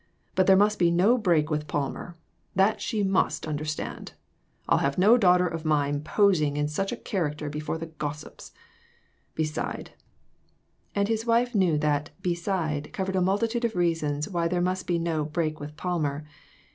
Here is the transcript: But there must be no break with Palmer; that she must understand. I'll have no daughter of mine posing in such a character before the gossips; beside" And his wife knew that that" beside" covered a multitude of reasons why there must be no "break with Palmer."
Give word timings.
But 0.33 0.47
there 0.47 0.57
must 0.57 0.79
be 0.79 0.89
no 0.89 1.15
break 1.15 1.51
with 1.51 1.67
Palmer; 1.67 2.17
that 2.55 2.81
she 2.81 3.03
must 3.03 3.45
understand. 3.47 4.13
I'll 4.67 4.79
have 4.79 4.97
no 4.97 5.15
daughter 5.15 5.45
of 5.47 5.63
mine 5.63 6.01
posing 6.01 6.57
in 6.57 6.67
such 6.67 6.91
a 6.91 6.97
character 6.97 7.51
before 7.51 7.77
the 7.77 7.85
gossips; 7.85 8.51
beside" 9.35 9.91
And 10.95 11.07
his 11.07 11.27
wife 11.27 11.53
knew 11.53 11.73
that 11.77 12.05
that" 12.07 12.21
beside" 12.23 12.91
covered 12.93 13.15
a 13.15 13.21
multitude 13.21 13.63
of 13.63 13.75
reasons 13.75 14.27
why 14.27 14.47
there 14.47 14.59
must 14.59 14.87
be 14.87 14.97
no 14.97 15.23
"break 15.23 15.59
with 15.59 15.77
Palmer." 15.77 16.25